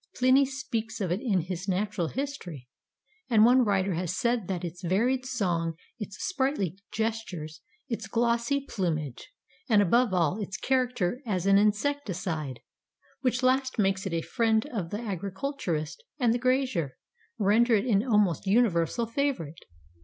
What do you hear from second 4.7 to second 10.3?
varied song, its sprightly gestures, its glossy plumage, and, above